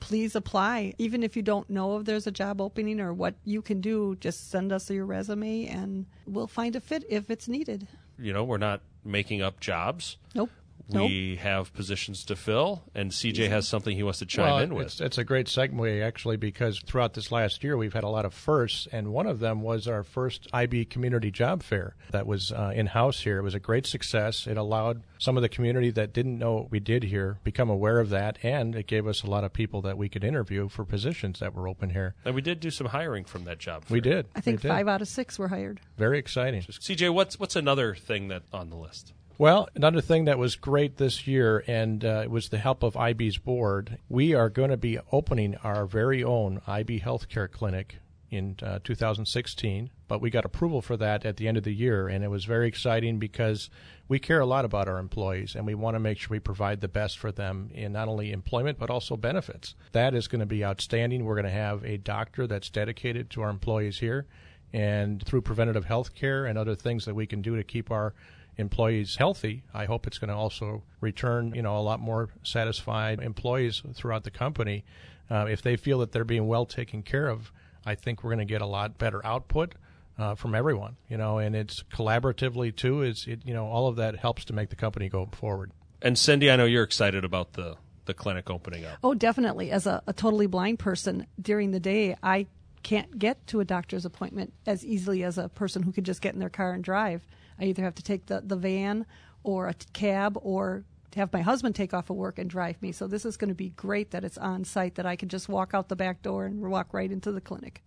Please 0.00 0.34
apply. 0.34 0.94
Even 0.98 1.22
if 1.22 1.36
you 1.36 1.42
don't 1.42 1.70
know 1.70 1.98
if 1.98 2.04
there's 2.04 2.26
a 2.26 2.32
job 2.32 2.60
opening 2.60 3.00
or 3.00 3.14
what 3.14 3.34
you 3.44 3.62
can 3.62 3.80
do, 3.80 4.16
just 4.16 4.50
send 4.50 4.72
us 4.72 4.90
your 4.90 5.06
resume 5.06 5.66
and 5.66 6.06
we'll 6.26 6.46
find 6.46 6.74
a 6.76 6.80
fit 6.80 7.04
if 7.08 7.30
it's 7.30 7.46
needed. 7.46 7.86
You 8.18 8.32
know, 8.32 8.44
we're 8.44 8.58
not 8.58 8.82
making 9.04 9.42
up 9.42 9.60
jobs. 9.60 10.16
Nope. 10.34 10.50
We 11.00 11.36
have 11.36 11.72
positions 11.72 12.24
to 12.26 12.36
fill, 12.36 12.82
and 12.94 13.10
CJ 13.10 13.48
has 13.48 13.66
something 13.68 13.96
he 13.96 14.02
wants 14.02 14.20
to 14.20 14.26
chime 14.26 14.46
well, 14.46 14.58
in 14.58 14.74
with. 14.74 14.86
It's, 14.86 15.00
it's 15.00 15.18
a 15.18 15.24
great 15.24 15.46
segue, 15.46 16.02
actually, 16.02 16.36
because 16.36 16.80
throughout 16.80 17.14
this 17.14 17.32
last 17.32 17.64
year, 17.64 17.76
we've 17.76 17.92
had 17.92 18.04
a 18.04 18.08
lot 18.08 18.24
of 18.24 18.34
firsts, 18.34 18.88
and 18.92 19.12
one 19.12 19.26
of 19.26 19.40
them 19.40 19.62
was 19.62 19.88
our 19.88 20.02
first 20.02 20.48
IB 20.52 20.86
Community 20.86 21.30
Job 21.30 21.62
Fair 21.62 21.94
that 22.10 22.26
was 22.26 22.52
uh, 22.52 22.72
in 22.74 22.86
house 22.86 23.20
here. 23.20 23.38
It 23.38 23.42
was 23.42 23.54
a 23.54 23.60
great 23.60 23.86
success. 23.86 24.46
It 24.46 24.56
allowed 24.56 25.02
some 25.18 25.36
of 25.36 25.42
the 25.42 25.48
community 25.48 25.90
that 25.90 26.12
didn't 26.12 26.38
know 26.38 26.54
what 26.54 26.70
we 26.70 26.80
did 26.80 27.04
here 27.04 27.38
become 27.44 27.70
aware 27.70 28.00
of 28.00 28.10
that, 28.10 28.38
and 28.42 28.74
it 28.74 28.86
gave 28.86 29.06
us 29.06 29.22
a 29.22 29.26
lot 29.26 29.44
of 29.44 29.52
people 29.52 29.82
that 29.82 29.96
we 29.96 30.08
could 30.08 30.24
interview 30.24 30.68
for 30.68 30.84
positions 30.84 31.40
that 31.40 31.54
were 31.54 31.68
open 31.68 31.90
here. 31.90 32.14
And 32.24 32.34
we 32.34 32.42
did 32.42 32.60
do 32.60 32.70
some 32.70 32.88
hiring 32.88 33.24
from 33.24 33.44
that 33.44 33.58
job. 33.58 33.84
Fair. 33.84 33.94
We 33.94 34.00
did. 34.00 34.26
I 34.34 34.40
think 34.40 34.58
we 34.58 34.62
did. 34.62 34.68
five 34.68 34.88
out 34.88 35.02
of 35.02 35.08
six 35.08 35.38
were 35.38 35.48
hired. 35.48 35.80
Very 35.96 36.18
exciting. 36.18 36.62
CJ, 36.62 37.12
what's 37.14 37.38
what's 37.38 37.56
another 37.56 37.94
thing 37.94 38.28
that 38.28 38.42
on 38.52 38.70
the 38.70 38.76
list? 38.76 39.12
Well, 39.38 39.68
another 39.74 40.02
thing 40.02 40.26
that 40.26 40.38
was 40.38 40.56
great 40.56 40.98
this 40.98 41.26
year, 41.26 41.64
and 41.66 42.04
uh, 42.04 42.20
it 42.24 42.30
was 42.30 42.50
the 42.50 42.58
help 42.58 42.82
of 42.82 42.96
IB's 42.96 43.38
board. 43.38 43.98
We 44.08 44.34
are 44.34 44.50
going 44.50 44.70
to 44.70 44.76
be 44.76 44.98
opening 45.10 45.56
our 45.64 45.86
very 45.86 46.22
own 46.22 46.60
IB 46.66 47.00
Healthcare 47.00 47.50
Clinic 47.50 47.96
in 48.30 48.56
uh, 48.62 48.78
2016, 48.84 49.90
but 50.06 50.20
we 50.20 50.30
got 50.30 50.44
approval 50.44 50.80
for 50.80 50.96
that 50.98 51.24
at 51.24 51.38
the 51.38 51.48
end 51.48 51.56
of 51.56 51.64
the 51.64 51.74
year, 51.74 52.08
and 52.08 52.22
it 52.22 52.28
was 52.28 52.44
very 52.44 52.68
exciting 52.68 53.18
because 53.18 53.68
we 54.06 54.18
care 54.18 54.40
a 54.40 54.46
lot 54.46 54.64
about 54.64 54.86
our 54.86 54.98
employees, 54.98 55.54
and 55.54 55.66
we 55.66 55.74
want 55.74 55.94
to 55.94 56.00
make 56.00 56.18
sure 56.18 56.28
we 56.30 56.38
provide 56.38 56.80
the 56.80 56.88
best 56.88 57.18
for 57.18 57.32
them 57.32 57.70
in 57.74 57.92
not 57.92 58.08
only 58.08 58.32
employment 58.32 58.78
but 58.78 58.90
also 58.90 59.16
benefits. 59.16 59.74
That 59.92 60.14
is 60.14 60.28
going 60.28 60.40
to 60.40 60.46
be 60.46 60.64
outstanding. 60.64 61.24
We're 61.24 61.34
going 61.34 61.44
to 61.44 61.50
have 61.50 61.84
a 61.84 61.98
doctor 61.98 62.46
that's 62.46 62.70
dedicated 62.70 63.28
to 63.30 63.42
our 63.42 63.50
employees 63.50 63.98
here, 63.98 64.26
and 64.72 65.22
through 65.24 65.42
preventative 65.42 65.86
health 65.86 66.14
care 66.14 66.46
and 66.46 66.56
other 66.56 66.74
things 66.74 67.04
that 67.06 67.14
we 67.14 67.26
can 67.26 67.42
do 67.42 67.56
to 67.56 67.64
keep 67.64 67.90
our 67.90 68.14
employees 68.62 69.16
healthy, 69.16 69.64
I 69.74 69.84
hope 69.84 70.06
it's 70.06 70.18
going 70.18 70.30
to 70.30 70.34
also 70.34 70.82
return, 71.02 71.54
you 71.54 71.60
know, 71.60 71.76
a 71.76 71.84
lot 71.84 72.00
more 72.00 72.30
satisfied 72.42 73.20
employees 73.20 73.82
throughout 73.94 74.24
the 74.24 74.30
company. 74.30 74.84
Uh, 75.30 75.46
if 75.50 75.60
they 75.60 75.76
feel 75.76 75.98
that 75.98 76.12
they're 76.12 76.24
being 76.24 76.46
well 76.46 76.64
taken 76.64 77.02
care 77.02 77.28
of, 77.28 77.52
I 77.84 77.94
think 77.94 78.22
we're 78.22 78.30
going 78.30 78.46
to 78.46 78.52
get 78.54 78.62
a 78.62 78.66
lot 78.66 78.96
better 78.96 79.24
output 79.26 79.74
uh, 80.18 80.34
from 80.34 80.54
everyone, 80.54 80.96
you 81.08 81.16
know, 81.16 81.38
and 81.38 81.54
it's 81.54 81.82
collaboratively 81.92 82.74
too. 82.74 83.02
Is 83.02 83.26
it, 83.26 83.40
you 83.44 83.52
know, 83.52 83.66
all 83.66 83.88
of 83.88 83.96
that 83.96 84.16
helps 84.16 84.44
to 84.46 84.52
make 84.52 84.70
the 84.70 84.76
company 84.76 85.08
go 85.08 85.28
forward. 85.32 85.72
And 86.00 86.18
Cindy, 86.18 86.50
I 86.50 86.56
know 86.56 86.64
you're 86.64 86.84
excited 86.84 87.24
about 87.24 87.52
the 87.52 87.76
the 88.04 88.14
clinic 88.14 88.50
opening 88.50 88.84
up. 88.84 88.98
Oh, 89.04 89.14
definitely. 89.14 89.70
As 89.70 89.86
a, 89.86 90.02
a 90.08 90.12
totally 90.12 90.46
blind 90.46 90.80
person, 90.80 91.26
during 91.40 91.70
the 91.70 91.78
day, 91.78 92.16
I 92.22 92.46
can't 92.82 93.18
get 93.18 93.46
to 93.48 93.60
a 93.60 93.64
doctor's 93.64 94.04
appointment 94.04 94.52
as 94.66 94.84
easily 94.84 95.22
as 95.22 95.38
a 95.38 95.48
person 95.48 95.82
who 95.82 95.92
could 95.92 96.04
just 96.04 96.20
get 96.20 96.34
in 96.34 96.40
their 96.40 96.50
car 96.50 96.72
and 96.72 96.82
drive. 96.82 97.26
I 97.58 97.64
either 97.64 97.82
have 97.82 97.94
to 97.96 98.02
take 98.02 98.26
the, 98.26 98.42
the 98.44 98.56
van 98.56 99.06
or 99.44 99.68
a 99.68 99.74
cab 99.92 100.38
or 100.40 100.84
have 101.14 101.32
my 101.32 101.42
husband 101.42 101.74
take 101.74 101.92
off 101.92 102.10
of 102.10 102.16
work 102.16 102.38
and 102.38 102.48
drive 102.48 102.80
me. 102.80 102.92
So 102.92 103.06
this 103.06 103.24
is 103.24 103.36
going 103.36 103.50
to 103.50 103.54
be 103.54 103.70
great 103.70 104.10
that 104.12 104.24
it's 104.24 104.38
on 104.38 104.64
site 104.64 104.94
that 104.96 105.06
I 105.06 105.16
can 105.16 105.28
just 105.28 105.48
walk 105.48 105.72
out 105.74 105.88
the 105.88 105.96
back 105.96 106.22
door 106.22 106.46
and 106.46 106.60
walk 106.60 106.92
right 106.92 107.10
into 107.10 107.32
the 107.32 107.40
clinic. 107.40 107.82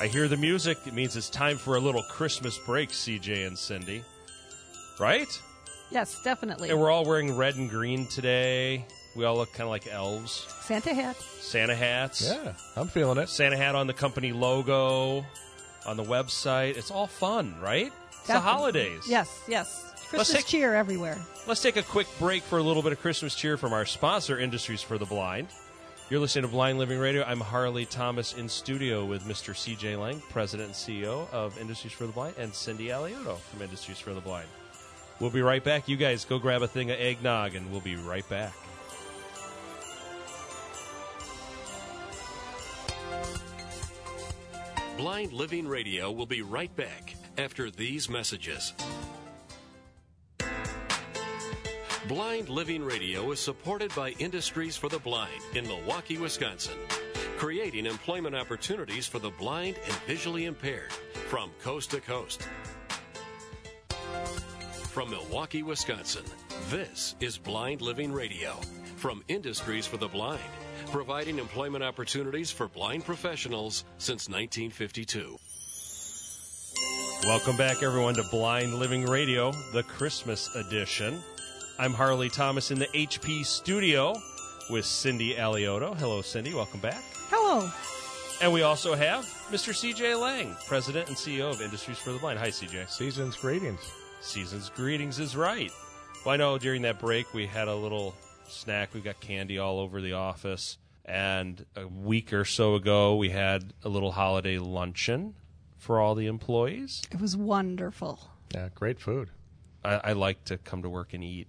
I 0.00 0.06
hear 0.06 0.28
the 0.28 0.36
music. 0.36 0.78
It 0.86 0.94
means 0.94 1.16
it's 1.16 1.28
time 1.28 1.58
for 1.58 1.76
a 1.76 1.80
little 1.80 2.02
Christmas 2.04 2.58
break, 2.58 2.88
CJ 2.90 3.46
and 3.46 3.56
Cindy. 3.56 4.02
Right? 4.98 5.28
Yes, 5.90 6.20
definitely. 6.24 6.70
And 6.70 6.80
we're 6.80 6.90
all 6.90 7.04
wearing 7.04 7.36
red 7.36 7.56
and 7.56 7.68
green 7.68 8.06
today. 8.06 8.86
We 9.14 9.24
all 9.24 9.36
look 9.36 9.52
kind 9.52 9.62
of 9.64 9.70
like 9.70 9.86
elves. 9.88 10.46
Santa 10.62 10.94
hat. 10.94 11.16
Santa 11.16 11.74
hats. 11.74 12.22
Yeah, 12.22 12.52
I'm 12.76 12.88
feeling 12.88 13.18
it. 13.18 13.28
Santa 13.28 13.56
hat 13.56 13.74
on 13.74 13.86
the 13.86 13.92
company 13.92 14.32
logo, 14.32 15.24
on 15.86 15.96
the 15.96 16.04
website. 16.04 16.76
It's 16.76 16.90
all 16.90 17.06
fun, 17.06 17.54
right? 17.60 17.92
It's 18.12 18.26
the 18.28 18.38
holidays. 18.40 19.02
Yes, 19.08 19.42
yes. 19.48 19.86
Christmas 20.08 20.32
take- 20.32 20.46
cheer 20.46 20.74
everywhere. 20.74 21.18
Let's 21.46 21.62
take 21.62 21.76
a 21.76 21.82
quick 21.82 22.06
break 22.18 22.42
for 22.42 22.58
a 22.58 22.62
little 22.62 22.82
bit 22.82 22.92
of 22.92 23.00
Christmas 23.00 23.34
cheer 23.34 23.56
from 23.56 23.72
our 23.72 23.84
sponsor, 23.86 24.38
Industries 24.38 24.82
for 24.82 24.98
the 24.98 25.06
Blind. 25.06 25.48
You're 26.10 26.20
listening 26.20 26.42
to 26.44 26.50
Blind 26.50 26.78
Living 26.78 26.98
Radio. 26.98 27.22
I'm 27.24 27.40
Harley 27.40 27.86
Thomas 27.86 28.34
in 28.34 28.48
studio 28.48 29.04
with 29.04 29.22
Mr. 29.24 29.54
CJ 29.54 29.96
Lange, 29.96 30.20
President 30.30 30.68
and 30.68 30.74
CEO 30.76 31.28
of 31.32 31.56
Industries 31.58 31.92
for 31.92 32.06
the 32.06 32.12
Blind, 32.12 32.34
and 32.38 32.52
Cindy 32.52 32.88
Alioto 32.88 33.38
from 33.38 33.62
Industries 33.62 33.98
for 34.00 34.12
the 34.12 34.20
Blind. 34.20 34.48
We'll 35.20 35.30
be 35.30 35.42
right 35.42 35.62
back. 35.62 35.88
You 35.88 35.96
guys 35.96 36.24
go 36.24 36.38
grab 36.40 36.62
a 36.62 36.68
thing 36.68 36.90
of 36.90 36.98
eggnog, 36.98 37.54
and 37.54 37.70
we'll 37.70 37.80
be 37.80 37.94
right 37.96 38.28
back. 38.28 38.52
Blind 45.00 45.32
Living 45.32 45.66
Radio 45.66 46.12
will 46.12 46.26
be 46.26 46.42
right 46.42 46.76
back 46.76 47.14
after 47.38 47.70
these 47.70 48.10
messages. 48.10 48.74
Blind 52.06 52.50
Living 52.50 52.84
Radio 52.84 53.30
is 53.30 53.40
supported 53.40 53.94
by 53.94 54.10
Industries 54.18 54.76
for 54.76 54.90
the 54.90 54.98
Blind 54.98 55.40
in 55.54 55.66
Milwaukee, 55.66 56.18
Wisconsin, 56.18 56.76
creating 57.38 57.86
employment 57.86 58.36
opportunities 58.36 59.06
for 59.06 59.18
the 59.18 59.30
blind 59.30 59.76
and 59.86 59.94
visually 60.06 60.44
impaired 60.44 60.92
from 61.30 61.50
coast 61.62 61.92
to 61.92 62.00
coast. 62.02 62.46
From 64.90 65.08
Milwaukee, 65.08 65.62
Wisconsin, 65.62 66.26
this 66.68 67.14
is 67.20 67.38
Blind 67.38 67.80
Living 67.80 68.12
Radio 68.12 68.52
from 68.96 69.24
Industries 69.28 69.86
for 69.86 69.96
the 69.96 70.08
Blind, 70.08 70.42
providing 70.90 71.38
employment 71.38 71.84
opportunities 71.84 72.50
for 72.50 72.68
blind 72.68 73.04
professionals 73.04 73.84
since 73.98 74.28
1952. 74.28 75.38
Welcome 77.24 77.56
back, 77.56 77.82
everyone, 77.82 78.14
to 78.14 78.24
Blind 78.30 78.74
Living 78.74 79.04
Radio, 79.04 79.52
the 79.72 79.82
Christmas 79.82 80.54
edition. 80.56 81.20
I'm 81.78 81.92
Harley 81.92 82.28
Thomas 82.28 82.70
in 82.70 82.78
the 82.78 82.86
HP 82.88 83.44
studio 83.44 84.14
with 84.70 84.84
Cindy 84.84 85.34
Alioto. 85.34 85.96
Hello, 85.96 86.22
Cindy. 86.22 86.54
Welcome 86.54 86.80
back. 86.80 87.02
Hello. 87.28 87.70
And 88.42 88.52
we 88.52 88.62
also 88.62 88.94
have 88.94 89.24
Mr. 89.50 89.72
CJ 89.74 90.18
Lange, 90.18 90.56
President 90.66 91.08
and 91.08 91.16
CEO 91.16 91.50
of 91.50 91.60
Industries 91.60 91.98
for 91.98 92.12
the 92.12 92.18
Blind. 92.18 92.38
Hi, 92.38 92.48
CJ. 92.48 92.88
Season's 92.88 93.36
greetings. 93.36 93.80
Season's 94.22 94.70
greetings 94.70 95.18
is 95.18 95.36
right. 95.36 95.70
Well, 96.24 96.34
I 96.34 96.36
know 96.36 96.58
during 96.58 96.82
that 96.82 96.98
break 96.98 97.32
we 97.34 97.46
had 97.46 97.68
a 97.68 97.74
little 97.74 98.14
snack. 98.50 98.94
We've 98.94 99.04
got 99.04 99.20
candy 99.20 99.58
all 99.58 99.78
over 99.78 100.00
the 100.00 100.12
office. 100.12 100.78
And 101.04 101.64
a 101.76 101.86
week 101.86 102.32
or 102.32 102.44
so 102.44 102.74
ago, 102.74 103.16
we 103.16 103.30
had 103.30 103.72
a 103.82 103.88
little 103.88 104.12
holiday 104.12 104.58
luncheon 104.58 105.34
for 105.76 105.98
all 105.98 106.14
the 106.14 106.26
employees. 106.26 107.02
It 107.10 107.20
was 107.20 107.36
wonderful. 107.36 108.20
Yeah, 108.54 108.68
great 108.74 109.00
food. 109.00 109.30
I, 109.84 110.00
I 110.04 110.12
like 110.12 110.44
to 110.44 110.58
come 110.58 110.82
to 110.82 110.88
work 110.88 111.12
and 111.12 111.24
eat. 111.24 111.48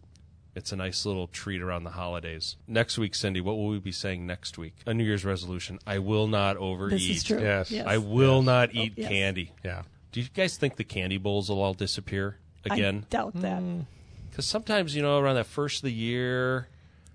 It's 0.56 0.72
a 0.72 0.76
nice 0.76 1.06
little 1.06 1.28
treat 1.28 1.62
around 1.62 1.84
the 1.86 1.92
holidays. 1.92 2.58
Next 2.68 2.98
week, 2.98 3.16
Cindy, 3.16 3.40
what 3.40 3.56
will 3.56 3.70
we 3.70 3.80
be 3.80 3.92
saying 3.92 4.26
next 4.26 4.58
week? 4.58 4.76
A 4.86 4.94
New 4.94 5.04
Year's 5.04 5.24
resolution. 5.24 5.80
I 5.88 6.00
will 6.00 6.28
not 6.28 6.58
overeat. 6.58 7.00
This 7.00 7.18
is 7.18 7.24
true. 7.24 7.40
Yes. 7.40 7.72
I 7.74 7.98
will 7.98 8.38
Yes. 8.38 8.46
not 8.46 8.70
oh, 8.76 8.82
eat 8.82 8.94
yes. 8.98 9.08
candy. 9.10 9.52
Yeah. 9.64 9.84
Do 10.12 10.20
you 10.20 10.28
guys 10.34 10.58
think 10.58 10.76
the 10.76 10.84
candy 10.84 11.18
bowls 11.18 11.50
will 11.50 11.62
all 11.62 11.74
disappear 11.74 12.38
again? 12.66 13.06
I 13.08 13.10
doubt 13.10 13.34
that. 13.42 13.60
Hmm. 13.60 13.82
Because 14.30 14.46
sometimes, 14.46 14.96
you 14.96 15.02
know, 15.02 15.20
around 15.20 15.36
that 15.36 15.46
first 15.46 15.78
of 15.78 15.84
the 15.84 15.94
year, 15.94 16.68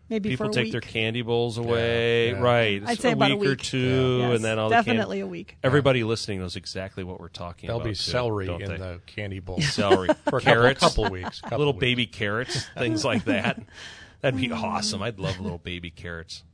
Maybe 0.09 0.29
people 0.31 0.47
for 0.47 0.51
a 0.51 0.55
take 0.55 0.65
week. 0.67 0.73
their 0.73 0.81
candy 0.81 1.23
bowls 1.23 1.59
away. 1.59 2.31
yeah. 2.31 2.41
Right. 2.41 2.83
I'd 2.85 2.93
It's 2.93 3.03
say 3.03 3.11
a 3.11 3.13
about 3.15 3.31
week, 3.31 3.37
a 3.37 3.41
week 3.41 3.49
or 3.51 3.57
two, 3.57 4.19
Yes, 4.21 4.37
and 4.37 4.45
then 4.45 4.59
all 4.59 4.69
the 4.69 4.77
candy- 4.77 4.91
definitely 4.93 5.21
a 5.21 5.27
week. 5.27 5.57
Everybody 5.65 6.05
listening 6.05 6.39
knows 6.39 6.55
exactly 6.55 7.03
what 7.03 7.19
we're 7.21 7.29
talking 7.29 7.69
about. 7.69 7.79
There'll 7.79 7.91
be 7.91 7.95
celery 7.95 8.47
don't 8.47 8.63
in 8.63 8.71
they? 8.71 8.77
the 8.77 9.01
candy 9.07 9.41
bowl 9.41 9.61
celery, 9.61 10.07
for 10.07 10.13
a 10.13 10.23
couple, 10.23 10.41
carrots, 10.41 10.81
couple 10.81 11.11
weeks. 11.11 11.41
Couple 11.41 11.59
little 11.59 11.73
weeks. 11.73 11.81
baby 11.81 12.07
carrots, 12.07 12.67
things 12.79 13.05
like 13.05 13.25
that. 13.25 13.61
That'd 14.21 14.41
be 14.41 14.53
awesome. 14.53 15.03
I'd 15.03 15.19
love 15.19 15.41
little 15.41 15.59
baby 15.59 15.91
carrots. 15.91 16.45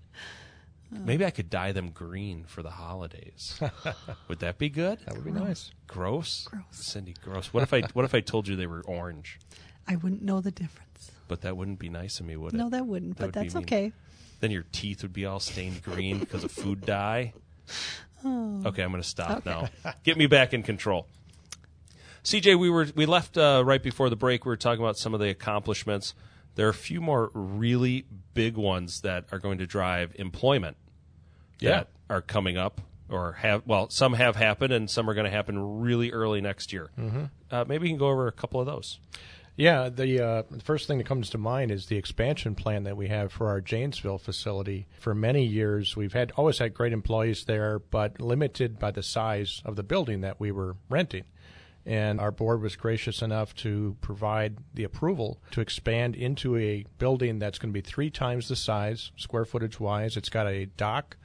Maybe 0.90 1.24
I 1.24 1.30
could 1.30 1.48
dye 1.48 1.72
them 1.72 1.90
green 1.90 2.44
for 2.44 2.62
the 2.62 2.70
holidays. 2.70 3.58
Would 4.28 4.40
that 4.40 4.58
be 4.58 4.68
good? 4.68 4.98
That 5.06 5.14
would 5.14 5.24
be 5.24 5.30
nice. 5.30 5.70
Gross. 5.86 6.44
Gross. 6.50 6.64
Cindy, 6.70 7.14
gross. 7.24 7.46
What 7.46 7.62
if 7.62 7.72
I 7.72 7.80
what 7.94 8.04
if 8.04 8.14
I 8.14 8.20
told 8.20 8.46
you 8.46 8.56
they 8.56 8.66
were 8.66 8.82
orange? 8.82 9.38
I 9.88 9.96
wouldn't 9.96 10.20
know 10.20 10.42
the 10.42 10.50
difference. 10.50 10.91
But 11.28 11.40
that 11.42 11.56
wouldn't 11.56 11.78
be 11.78 11.88
nice 11.88 12.20
of 12.20 12.26
me, 12.26 12.36
would 12.36 12.52
it? 12.54 12.56
No, 12.56 12.68
that 12.70 12.86
wouldn't, 12.86 13.16
That 13.16 13.20
but 13.20 13.26
would 13.26 13.34
that's 13.46 13.54
mean. 13.54 13.64
okay. 13.64 13.92
Then 14.40 14.50
your 14.50 14.64
teeth 14.72 15.02
would 15.02 15.12
be 15.12 15.24
all 15.24 15.40
stained 15.40 15.82
green 15.82 16.18
because 16.18 16.44
of 16.44 16.50
food 16.50 16.84
dye. 16.84 17.32
Okay, 18.24 18.82
I'm 18.84 18.90
going 18.92 19.02
to 19.02 19.08
stop 19.08 19.44
now. 19.44 19.68
Get 20.04 20.16
me 20.16 20.26
back 20.28 20.54
in 20.54 20.62
control. 20.62 21.08
CJ, 22.22 22.56
we 22.56 22.70
were 22.70 22.86
we 22.94 23.04
left 23.04 23.36
uh, 23.36 23.62
right 23.66 23.82
before 23.82 24.10
the 24.10 24.16
break. 24.16 24.44
We 24.44 24.50
were 24.50 24.56
talking 24.56 24.80
about 24.80 24.96
some 24.96 25.12
of 25.12 25.18
the 25.18 25.28
accomplishments. 25.28 26.14
There 26.54 26.66
are 26.66 26.70
a 26.70 26.74
few 26.74 27.00
more 27.00 27.30
really 27.34 28.04
big 28.32 28.56
ones 28.56 29.00
that 29.00 29.24
are 29.32 29.40
going 29.40 29.58
to 29.58 29.66
drive 29.66 30.12
employment. 30.16 30.76
Yeah. 31.58 31.70
that 31.70 31.88
are 32.10 32.20
coming 32.22 32.56
up 32.56 32.80
or 33.08 33.32
have 33.32 33.62
well, 33.66 33.88
some 33.90 34.14
have 34.14 34.36
happened 34.36 34.72
and 34.72 34.88
some 34.90 35.08
are 35.10 35.14
going 35.14 35.24
to 35.24 35.30
happen 35.30 35.80
really 35.80 36.12
early 36.12 36.40
next 36.40 36.72
year. 36.72 36.90
Mm-hmm. 36.98 37.24
Uh, 37.50 37.64
maybe 37.66 37.82
we 37.82 37.88
can 37.88 37.98
go 37.98 38.08
over 38.08 38.26
a 38.28 38.32
couple 38.32 38.60
of 38.60 38.66
those. 38.66 38.98
Yeah, 39.54 39.90
the, 39.90 40.24
uh, 40.24 40.42
first 40.62 40.88
thing 40.88 40.96
that 40.98 41.06
comes 41.06 41.28
to 41.30 41.38
mind 41.38 41.70
is 41.70 41.86
the 41.86 41.98
expansion 41.98 42.54
plan 42.54 42.84
that 42.84 42.96
we 42.96 43.08
have 43.08 43.32
for 43.32 43.48
our 43.48 43.60
Janesville 43.60 44.18
facility. 44.18 44.86
For 44.98 45.14
many 45.14 45.44
years, 45.44 45.94
we've 45.94 46.14
had 46.14 46.32
always 46.36 46.58
had 46.58 46.72
great 46.72 46.94
employees 46.94 47.44
there, 47.44 47.78
but 47.78 48.18
limited 48.18 48.78
by 48.78 48.92
the 48.92 49.02
size 49.02 49.60
of 49.66 49.76
the 49.76 49.82
building 49.82 50.22
that 50.22 50.40
we 50.40 50.52
were 50.52 50.76
renting. 50.88 51.24
And 51.84 52.18
our 52.18 52.30
board 52.30 52.62
was 52.62 52.76
gracious 52.76 53.20
enough 53.20 53.54
to 53.56 53.96
provide 54.00 54.56
the 54.72 54.84
approval 54.84 55.42
to 55.50 55.60
expand 55.60 56.14
into 56.14 56.56
a 56.56 56.86
building 56.98 57.38
that's 57.38 57.58
going 57.58 57.72
to 57.72 57.76
be 57.76 57.86
three 57.86 58.08
times 58.08 58.48
the 58.48 58.56
size, 58.56 59.10
square 59.16 59.44
footage 59.44 59.78
wise. 59.78 60.16
It's 60.16 60.28
got 60.28 60.46
a 60.46 60.66
dock 60.66 61.16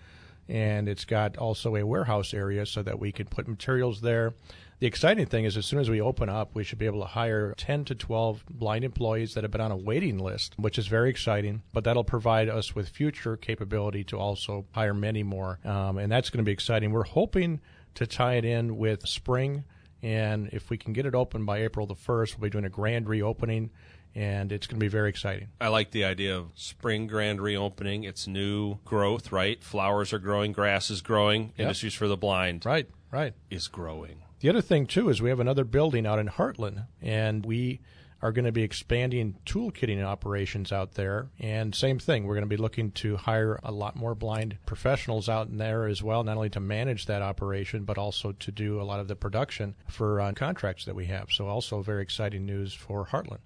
and 0.50 0.90
it's 0.90 1.06
got 1.06 1.38
also 1.38 1.76
a 1.76 1.86
warehouse 1.86 2.34
area 2.34 2.66
so 2.66 2.82
that 2.84 3.00
we 3.00 3.12
can 3.12 3.28
put 3.28 3.48
materials 3.48 4.02
there. 4.02 4.34
The 4.80 4.86
exciting 4.86 5.26
thing 5.26 5.46
is, 5.46 5.58
as 5.58 5.66
soon 5.66 5.80
as 5.80 5.90
we 5.90 6.00
open 6.00 6.30
up, 6.30 6.54
we 6.54 6.64
should 6.64 6.78
be 6.78 6.86
able 6.86 7.00
to 7.02 7.08
hire 7.08 7.54
10 7.58 7.86
to 7.86 7.96
12 7.96 8.44
blind 8.48 8.84
employees 8.84 9.34
that 9.34 9.44
have 9.44 9.50
been 9.50 9.60
on 9.62 9.72
a 9.72 9.76
waiting 9.78 10.20
list, 10.20 10.54
which 10.60 10.78
is 10.78 10.86
very 10.86 11.10
exciting. 11.10 11.64
But 11.74 11.84
that'll 11.84 12.04
provide 12.04 12.48
us 12.48 12.76
with 12.76 12.90
future 12.90 13.38
capability 13.38 14.04
to 14.06 14.20
also 14.20 14.68
hire 14.74 14.94
many 14.94 15.24
more. 15.24 15.60
Um, 15.66 15.98
and 15.98 16.12
that's 16.12 16.30
going 16.30 16.40
to 16.40 16.44
be 16.48 16.52
exciting. 16.52 16.92
We're 16.92 17.04
hoping 17.06 17.60
to 17.96 18.06
tie 18.06 18.36
it 18.36 18.46
in 18.46 18.78
with 18.78 19.08
spring. 19.08 19.64
And 20.04 20.50
if 20.54 20.70
we 20.70 20.78
can 20.78 20.94
get 20.94 21.08
it 21.08 21.16
open 21.16 21.44
by 21.44 21.64
April 21.64 21.88
the 21.88 21.96
1st, 21.96 22.38
we'll 22.38 22.44
be 22.44 22.52
doing 22.52 22.66
a 22.66 22.70
grand 22.70 23.10
reopening. 23.10 23.72
And 24.14 24.52
it's 24.52 24.68
going 24.68 24.80
to 24.80 24.84
be 24.84 24.88
very 24.90 25.10
exciting. 25.10 25.48
I 25.60 25.70
like 25.70 25.90
the 25.90 26.06
idea 26.06 26.38
of 26.38 26.50
spring 26.54 27.08
grand 27.08 27.42
reopening. 27.42 28.04
It's 28.04 28.28
new 28.28 28.78
growth, 28.86 29.32
right? 29.32 29.64
Flowers 29.64 30.14
are 30.14 30.20
growing, 30.20 30.52
grass 30.52 30.92
is 30.92 31.02
growing. 31.02 31.54
Industries 31.58 31.96
for 31.96 32.08
the 32.08 32.18
Blind 32.18 32.64
Right, 32.64 32.88
right. 33.12 33.34
is 33.50 33.68
growing. 33.68 34.22
The 34.40 34.50
other 34.50 34.62
thing 34.62 34.86
too 34.86 35.10
is 35.10 35.22
we 35.22 35.30
have 35.30 35.40
another 35.40 35.64
building 35.64 36.06
out 36.06 36.20
in 36.20 36.28
Hartland, 36.28 36.86
and 37.02 37.46
we 37.46 37.80
are 38.22 38.32
going 38.32 38.46
to 38.46 38.52
be 38.52 38.64
expanding 38.64 39.36
toolkitting 39.46 40.04
operations 40.04 40.72
out 40.72 40.94
there. 40.94 41.30
And 41.40 41.74
same 41.76 42.00
thing, 42.00 42.24
we're 42.26 42.34
going 42.34 42.42
to 42.44 42.48
be 42.48 42.58
looking 42.58 42.90
to 42.94 43.16
hire 43.16 43.60
a 43.64 43.72
lot 43.72 43.96
more 43.96 44.16
blind 44.16 44.58
professionals 44.66 45.30
out 45.30 45.50
in 45.50 45.58
there 45.58 45.86
as 45.86 46.02
well, 46.02 46.24
not 46.24 46.36
only 46.36 46.50
to 46.52 46.60
manage 46.60 47.06
that 47.06 47.22
operation, 47.22 47.84
but 47.84 47.98
also 48.00 48.32
to 48.32 48.52
do 48.52 48.82
a 48.82 48.84
lot 48.84 49.00
of 49.00 49.08
the 49.08 49.16
production 49.16 49.76
for 49.88 50.20
uh, 50.20 50.32
contracts 50.34 50.86
that 50.86 50.96
we 50.96 51.06
have. 51.06 51.28
So 51.32 51.48
also 51.48 51.82
very 51.84 52.02
exciting 52.02 52.46
news 52.46 52.74
for 52.74 53.06
Hartland. 53.06 53.40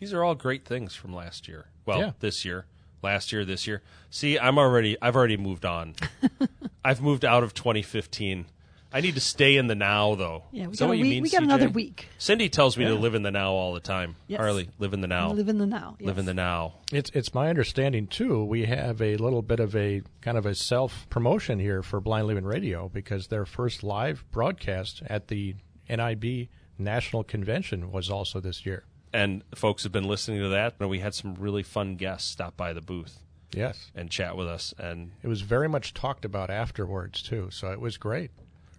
These 0.00 0.12
are 0.12 0.24
all 0.24 0.34
great 0.34 0.64
things 0.64 0.94
from 0.96 1.14
last 1.14 1.46
year. 1.46 1.70
Well, 1.86 2.00
Yeah. 2.00 2.10
this 2.18 2.44
year, 2.44 2.66
last 3.02 3.30
year, 3.32 3.44
this 3.44 3.66
year. 3.68 3.82
See, 4.10 4.38
I'm 4.38 4.58
already 4.58 4.96
I've 5.00 5.14
already 5.16 5.36
moved 5.36 5.64
on. 5.64 5.94
I've 6.84 7.00
moved 7.00 7.24
out 7.24 7.42
of 7.44 7.54
2015. 7.54 8.46
I 8.92 9.00
need 9.00 9.14
to 9.16 9.20
stay 9.20 9.56
in 9.56 9.66
the 9.66 9.74
now, 9.74 10.14
though. 10.14 10.44
Yeah, 10.52 10.66
we 10.66 10.72
Is 10.72 10.78
that 10.78 10.84
got 10.84 10.86
a 10.86 10.88
what 10.88 10.98
you 10.98 11.02
week- 11.04 11.10
mean, 11.10 11.22
we 11.24 11.30
got 11.30 11.40
CJ? 11.42 11.44
another 11.44 11.68
week. 11.68 12.08
Cindy 12.18 12.48
tells 12.48 12.76
me 12.78 12.84
to 12.84 12.92
Yeah. 12.94 12.98
live 12.98 13.14
in 13.14 13.22
the 13.22 13.30
now 13.30 13.52
all 13.52 13.74
the 13.74 13.80
time. 13.80 14.16
Yes. 14.26 14.38
Harley, 14.40 14.70
live 14.78 14.92
in 14.94 15.00
the 15.00 15.06
now. 15.08 15.32
Live 15.32 15.48
in 15.48 15.58
the 15.58 15.66
now. 15.66 15.96
Live 16.00 16.18
in 16.18 16.24
the 16.24 16.34
now. 16.34 16.74
It's 16.92 17.10
it's 17.12 17.34
my 17.34 17.48
understanding 17.48 18.06
too. 18.06 18.44
We 18.44 18.64
have 18.66 19.02
a 19.02 19.16
little 19.16 19.42
bit 19.42 19.60
of 19.60 19.74
a 19.76 20.02
kind 20.22 20.38
of 20.38 20.46
a 20.46 20.54
self 20.54 21.06
promotion 21.10 21.58
here 21.58 21.82
for 21.82 22.00
Blind 22.00 22.26
Living 22.26 22.44
Radio 22.44 22.88
because 22.88 23.26
their 23.26 23.44
first 23.44 23.82
live 23.82 24.24
broadcast 24.30 25.02
at 25.08 25.28
the 25.28 25.56
NIB 25.88 26.48
National 26.78 27.24
Convention 27.24 27.90
was 27.92 28.10
also 28.10 28.40
this 28.40 28.64
year. 28.66 28.84
And 29.12 29.42
folks 29.54 29.82
have 29.82 29.92
been 29.92 30.08
listening 30.08 30.40
to 30.40 30.48
that. 30.48 30.74
And 30.80 30.88
we 30.90 30.98
had 31.00 31.14
some 31.14 31.34
really 31.36 31.62
fun 31.62 31.96
guests 31.96 32.30
stop 32.30 32.56
by 32.56 32.72
the 32.72 32.80
booth 32.82 33.20
Yes, 33.54 33.90
and 33.94 34.10
chat 34.10 34.36
with 34.36 34.46
us. 34.48 34.74
And 34.78 35.12
it 35.22 35.28
was 35.28 35.40
very 35.42 35.68
much 35.68 35.94
talked 35.94 36.24
about 36.24 36.50
afterwards 36.50 37.22
too. 37.22 37.48
So 37.50 37.70
it 37.72 37.80
was 37.80 37.96
great. 37.96 38.30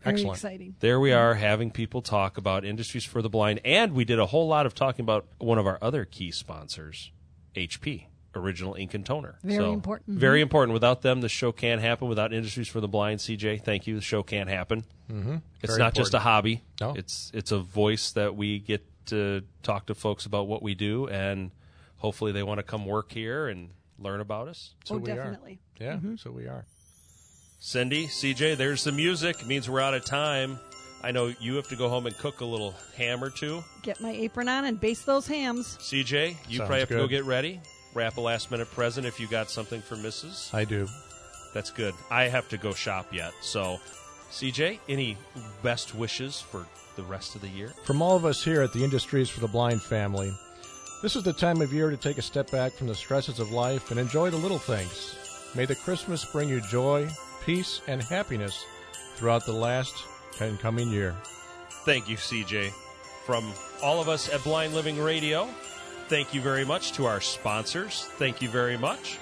Very 0.07 0.19
Excellent. 0.19 0.37
exciting. 0.37 0.75
there 0.79 0.99
we 0.99 1.11
are 1.11 1.35
having 1.35 1.71
people 1.71 2.01
talk 2.01 2.37
about 2.37 2.65
Industries 2.65 3.05
for 3.05 3.21
the 3.21 3.29
Blind. 3.29 3.59
And 3.65 3.93
we 3.93 4.05
did 4.05 4.19
a 4.19 4.25
whole 4.27 4.47
lot 4.47 4.65
of 4.65 4.73
talking 4.75 5.03
about 5.03 5.25
one 5.37 5.57
of 5.57 5.65
our 5.67 5.77
other 5.81 6.05
key 6.05 6.31
sponsors, 6.31 7.11
HP. 7.55 8.05
Original 8.35 8.75
Ink 8.75 8.93
and 8.93 9.03
Toner. 9.03 9.39
Very 9.43 9.57
So, 9.63 9.73
important. 9.73 10.19
Very 10.19 10.41
important. 10.41 10.73
Without 10.73 11.01
them, 11.01 11.21
the 11.21 11.29
show 11.29 11.51
can't 11.51 11.81
happen. 11.81 12.07
Without 12.07 12.31
Industries 12.33 12.67
for 12.67 12.79
the 12.79 12.87
Blind, 12.87 13.19
CJ, 13.19 13.63
thank 13.63 13.87
you. 13.87 13.95
The 13.95 14.01
show 14.01 14.21
can't 14.21 14.47
happen. 14.49 14.83
Mm-hmm. 15.11 15.37
It's 15.63 15.71
Very 15.73 15.79
not 15.79 15.95
just 15.95 16.13
a 16.13 16.19
hobby. 16.19 16.61
No. 16.79 16.93
It's 16.95 17.31
it's 17.33 17.51
a 17.51 17.57
voice 17.57 18.11
that 18.11 18.35
we 18.35 18.59
get 18.59 18.85
to 19.07 19.41
talk 19.63 19.87
to 19.87 19.95
folks 19.95 20.27
about 20.27 20.47
what 20.47 20.61
we 20.61 20.75
do, 20.75 21.07
and 21.07 21.49
hopefully 21.95 22.31
they 22.31 22.43
want 22.43 22.59
to 22.59 22.63
come 22.63 22.85
work 22.85 23.11
here 23.11 23.47
and 23.47 23.69
learn 23.97 24.19
about 24.21 24.47
us. 24.49 24.75
So 24.85 24.95
oh, 24.95 24.97
we 24.99 25.09
are. 25.11 25.15
definitely. 25.15 25.59
Yeah, 25.79 25.99
so 26.17 26.29
we 26.29 26.45
are. 26.45 26.65
Cindy, 27.59 28.07
CJ, 28.07 28.57
there's 28.57 28.83
the 28.83 28.91
music. 28.91 29.41
It 29.41 29.47
means 29.47 29.69
we're 29.69 29.81
out 29.81 29.93
of 29.93 30.05
time. 30.05 30.59
I 31.03 31.11
know 31.11 31.33
you 31.39 31.55
have 31.55 31.67
to 31.69 31.75
go 31.75 31.89
home 31.89 32.05
and 32.05 32.17
cook 32.17 32.41
a 32.41 32.45
little 32.45 32.75
ham 32.95 33.23
or 33.23 33.29
two. 33.29 33.63
Get 33.81 33.99
my 34.01 34.11
apron 34.11 34.47
on 34.47 34.65
and 34.65 34.79
baste 34.79 35.05
those 35.05 35.27
hams. 35.27 35.77
CJ, 35.79 36.35
you 36.49 36.57
Sounds 36.57 36.67
probably 36.67 36.79
have 36.79 36.89
to 36.89 36.95
go 36.95 37.07
get 37.07 37.25
ready. 37.25 37.59
Wrap 37.93 38.17
a 38.17 38.21
last 38.21 38.51
minute 38.51 38.69
present 38.71 39.07
if 39.07 39.19
you 39.19 39.27
got 39.27 39.49
something 39.49 39.81
for 39.81 39.95
Mrs. 39.95 40.53
I 40.53 40.65
do. 40.65 40.87
That's 41.53 41.71
good. 41.71 41.93
I 42.11 42.23
have 42.23 42.47
to 42.49 42.57
go 42.57 42.73
shop 42.73 43.07
yet. 43.11 43.33
So, 43.41 43.77
CJ, 44.31 44.79
any 44.87 45.17
best 45.63 45.95
wishes 45.95 46.39
for 46.39 46.65
the 46.95 47.03
rest 47.03 47.35
of 47.35 47.41
the 47.41 47.49
year? 47.49 47.73
From 47.83 48.01
all 48.01 48.15
of 48.15 48.25
us 48.25 48.43
here 48.43 48.61
at 48.61 48.73
the 48.73 48.83
Industries 48.83 49.29
for 49.29 49.39
the 49.39 49.47
Blind 49.47 49.81
family, 49.81 50.31
this 51.01 51.15
is 51.15 51.23
the 51.23 51.33
time 51.33 51.61
of 51.61 51.73
year 51.73 51.89
to 51.89 51.97
take 51.97 52.17
a 52.17 52.23
step 52.23 52.51
back 52.51 52.73
from 52.73 52.87
the 52.87 52.95
stresses 52.95 53.39
of 53.39 53.51
life 53.51 53.89
and 53.91 53.99
enjoy 53.99 54.29
the 54.29 54.37
little 54.37 54.59
things. 54.59 55.15
May 55.55 55.65
the 55.65 55.75
Christmas 55.75 56.25
bring 56.25 56.49
you 56.49 56.61
joy, 56.61 57.07
peace, 57.47 57.79
and 57.87 58.03
happiness 58.03 58.65
throughout 59.15 59.45
the 59.45 59.53
last 59.53 60.03
and 60.41 60.59
coming 60.59 60.91
year. 60.91 61.15
Thank 61.85 62.09
you, 62.09 62.17
CJ. 62.17 62.71
From 63.25 63.51
all 63.81 64.01
of 64.01 64.09
us 64.09 64.31
at 64.31 64.43
Blind 64.43 64.75
Living 64.75 64.99
Radio, 64.99 65.47
thank 66.09 66.33
you 66.33 66.41
very 66.41 66.65
much 66.65 66.91
to 66.93 67.05
our 67.05 67.21
sponsors. 67.21 68.03
Thank 68.17 68.41
you 68.41 68.49
very 68.49 68.77
much. 68.77 69.17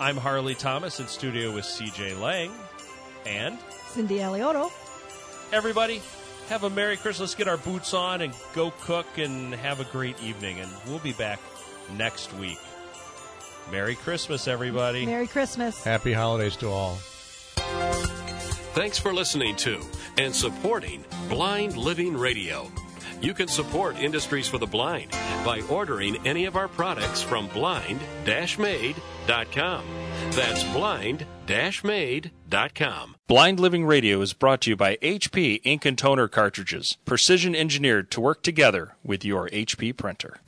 I'm 0.00 0.16
Harley 0.16 0.56
Thomas 0.56 0.98
in 0.98 1.06
studio 1.06 1.54
with 1.54 1.64
CJ 1.64 2.20
Lange. 2.20 2.52
And 3.24 3.56
Cindy 3.86 4.16
Alioto. 4.16 4.72
everybody, 5.52 6.02
have 6.48 6.64
a 6.64 6.70
Merry 6.70 6.96
Christmas. 6.96 7.20
Let's 7.20 7.34
get 7.36 7.46
our 7.46 7.58
boots 7.58 7.94
on 7.94 8.20
and 8.20 8.34
go 8.52 8.72
cook 8.80 9.06
and 9.16 9.54
have 9.54 9.78
a 9.78 9.84
great 9.84 10.20
evening. 10.20 10.58
And 10.58 10.70
we'll 10.88 10.98
be 10.98 11.12
back 11.12 11.38
next 11.96 12.34
week. 12.34 12.58
Merry 13.70 13.94
Christmas, 13.94 14.48
everybody. 14.48 15.06
Merry 15.06 15.28
Christmas. 15.28 15.84
Happy 15.84 16.12
holidays 16.12 16.56
to 16.56 16.68
all. 16.68 16.98
Thanks 18.72 18.98
for 18.98 19.12
listening 19.12 19.56
to 19.56 19.80
and 20.16 20.32
supporting 20.32 21.04
Blind 21.28 21.76
Living 21.76 22.16
Radio. 22.16 22.70
You 23.20 23.34
can 23.34 23.48
support 23.48 23.98
Industries 23.98 24.46
for 24.46 24.58
the 24.58 24.66
Blind 24.66 25.10
by 25.44 25.62
ordering 25.68 26.24
any 26.24 26.44
of 26.44 26.54
our 26.54 26.68
products 26.68 27.20
from 27.20 27.48
blind-made.com. 27.48 29.84
That's 30.30 30.62
blind-made.com. 30.72 33.16
Blind 33.26 33.60
Living 33.60 33.84
Radio 33.84 34.20
is 34.20 34.32
brought 34.34 34.60
to 34.60 34.70
you 34.70 34.76
by 34.76 34.98
HP 34.98 35.60
Ink 35.64 35.84
and 35.84 35.98
Toner 35.98 36.28
cartridges, 36.28 36.96
precision 37.04 37.56
engineered 37.56 38.12
to 38.12 38.20
work 38.20 38.44
together 38.44 38.94
with 39.02 39.24
your 39.24 39.50
HP 39.50 39.96
printer. 39.96 40.38